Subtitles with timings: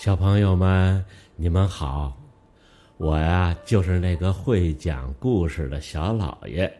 [0.00, 1.04] 小朋友们，
[1.36, 2.16] 你们好，
[2.96, 6.72] 我呀就是那个会讲故事的小老爷。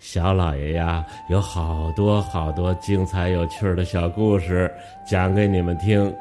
[0.00, 4.68] 小老爷呀，有好多好多精彩有趣的小故事
[5.06, 6.12] 讲给你们听。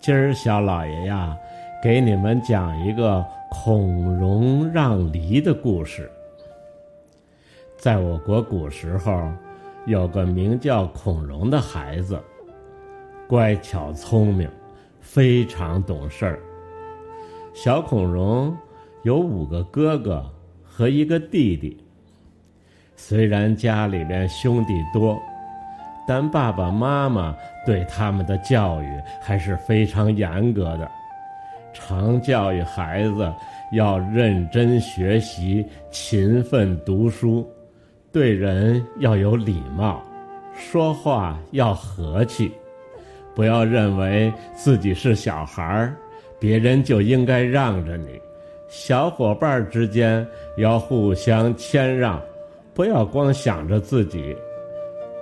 [0.00, 1.36] 今儿小老爷呀，
[1.82, 6.10] 给你们讲一个孔融让梨的故事。
[7.76, 9.30] 在我国古时候，
[9.84, 12.18] 有个名叫孔融的孩子，
[13.28, 14.50] 乖巧聪明，
[15.02, 16.40] 非常懂事儿。
[17.52, 18.56] 小孔融
[19.02, 20.24] 有五个哥哥
[20.64, 21.76] 和一个弟弟。
[22.96, 25.20] 虽然家里边兄弟多，
[26.06, 28.86] 但爸爸妈妈对他们的教育
[29.20, 30.88] 还是非常严格的，
[31.74, 33.30] 常教育孩子
[33.72, 37.46] 要认真学习、勤奋读书，
[38.12, 40.00] 对人要有礼貌，
[40.54, 42.52] 说话要和气，
[43.34, 45.94] 不要认为自己是小孩儿，
[46.38, 48.20] 别人就应该让着你，
[48.68, 52.20] 小伙伴之间要互相谦让。
[52.74, 54.34] 不要光想着自己，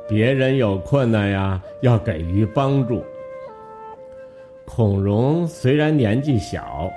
[0.09, 3.05] 别人有困难呀，要给予帮助。
[4.65, 6.89] 孔融虽然年纪小，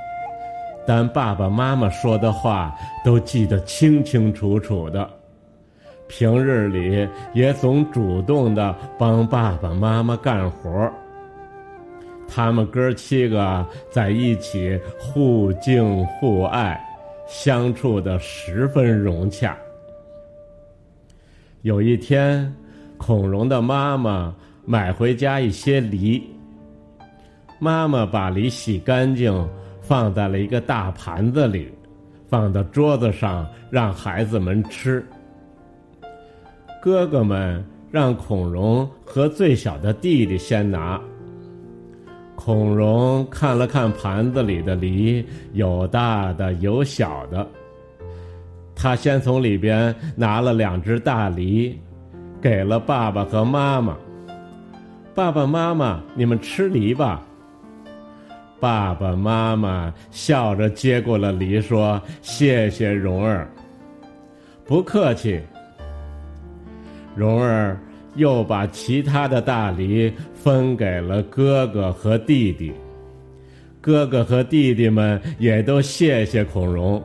[0.86, 2.72] 但爸爸妈妈说的话
[3.04, 5.10] 都记得清清楚楚的，
[6.08, 10.92] 平日里也总主动的帮爸爸妈妈干活。
[12.36, 16.84] 他们哥七个在一起互敬互爱，
[17.28, 19.56] 相处的十分融洽。
[21.62, 22.52] 有一天，
[22.98, 24.34] 孔融的妈妈
[24.66, 26.24] 买回家一些梨。
[27.60, 29.48] 妈妈把梨洗干净，
[29.80, 31.72] 放在了一个大盘子里，
[32.28, 35.06] 放到桌子上，让孩子们吃。
[36.82, 41.00] 哥哥们让孔融和最小的弟弟先拿。
[42.36, 47.48] 孔融看了看盘子里的梨，有大的，有小的。
[48.76, 51.80] 他先从里边拿了两只大梨，
[52.42, 53.96] 给了爸爸和妈妈。
[55.16, 57.22] 爸爸妈妈，你们吃梨吧。
[58.60, 63.48] 爸爸妈妈笑着接过了梨，说：“谢谢蓉儿，
[64.66, 65.40] 不客气。”
[67.16, 67.78] 蓉儿
[68.16, 72.72] 又把其他的大梨分给了哥哥和弟弟，
[73.82, 77.02] 哥哥和弟弟们也都谢谢孔融。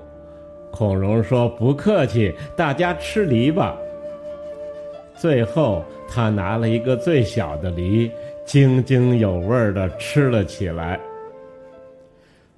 [0.71, 3.77] 孔融说：“不客气，大家吃梨吧。”
[5.17, 8.11] 最后，他拿了一个最小的梨，
[8.45, 11.01] 津津有味的吃了起来。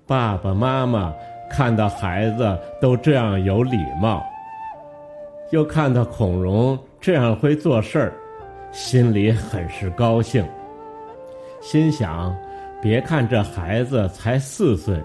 [0.07, 1.15] 爸爸妈妈
[1.49, 4.23] 看到孩子都这样有礼貌，
[5.51, 8.13] 又看到孔融这样会做事儿，
[8.73, 10.45] 心里很是高兴，
[11.61, 12.37] 心想：
[12.81, 14.97] 别看这孩子才四岁。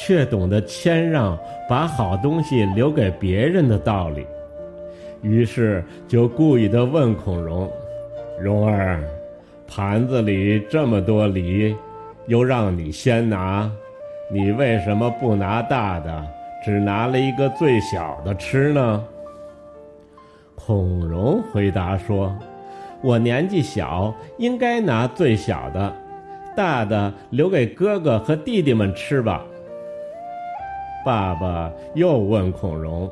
[0.00, 1.36] 却懂得谦让，
[1.68, 4.24] 把好东西留给别人的道理，
[5.22, 7.68] 于是就故意的问孔融
[8.40, 9.02] ：“蓉儿，
[9.66, 11.74] 盘子里这么多梨，
[12.28, 13.68] 又让你先拿，
[14.32, 16.24] 你为什么不拿大的，
[16.64, 19.04] 只拿了一个最小的吃呢？”
[20.54, 22.32] 孔融回答说
[23.00, 25.94] ：“我年纪小，应该拿最小的，
[26.56, 29.44] 大的留给哥哥和弟弟们吃吧。”
[31.04, 33.10] 爸爸又问孔融：“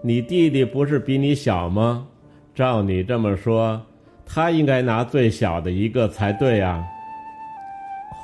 [0.00, 2.06] 你弟弟不是比你小吗？
[2.54, 3.80] 照你这么说，
[4.24, 6.82] 他应该拿最小的一个才对啊。”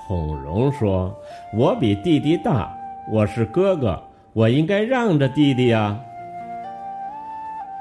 [0.07, 1.13] 孔融说
[1.53, 2.73] ：“我比弟弟大，
[3.11, 4.01] 我是哥哥，
[4.33, 5.99] 我应该让着弟弟呀。”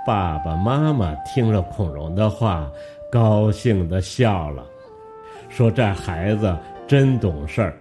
[0.07, 2.69] 爸爸妈妈听了孔融的话，
[3.15, 4.65] 高兴的笑了，
[5.47, 6.53] 说：“这孩子
[6.85, 7.73] 真懂事儿。”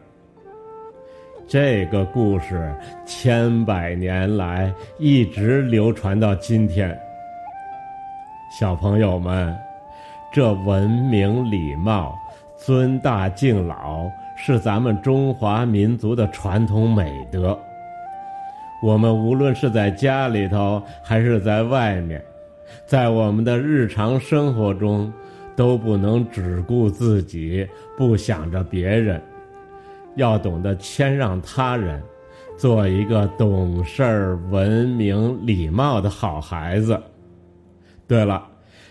[1.49, 2.73] 这个故事
[3.05, 6.97] 千百年来一直流传到今天。
[8.57, 9.53] 小朋友们，
[10.33, 12.17] 这文明礼貌、
[12.57, 17.59] 尊大敬老是咱们中华民族的传统美德。
[18.85, 22.25] 我们无论是在家里头还是在外面，
[22.87, 25.13] 在我们的日常生活中，
[25.57, 27.67] 都不能只顾自己，
[27.97, 29.21] 不想着别人。
[30.17, 32.03] 要懂得谦让他人，
[32.57, 37.01] 做一个懂事、文明、礼貌的好孩子。
[38.07, 38.47] 对了，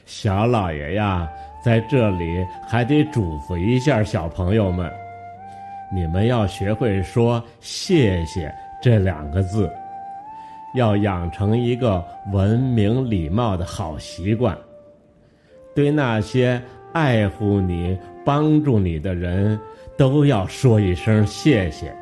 [0.06, 1.30] 小老爷呀，
[1.63, 4.92] 在这里还得嘱咐一下小朋友们：
[5.94, 9.71] 你们要学会说“谢谢”这两个字，
[10.75, 14.57] 要养成一个文明礼貌的好习惯。
[15.73, 16.61] 对那些
[16.91, 19.59] 爱护你、帮助你的人，
[19.97, 21.95] 都要说一声谢谢。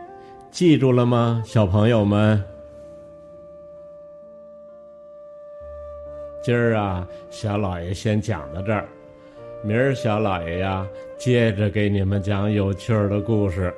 [0.49, 2.43] 记住了吗，小朋友们？
[6.43, 8.89] 今儿啊，小老爷先讲到这儿，
[9.63, 10.85] 明儿小老爷呀，
[11.17, 13.73] 接着给你们讲有趣儿的故事。